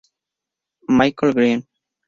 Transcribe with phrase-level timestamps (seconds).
[0.89, 1.61] Michael Green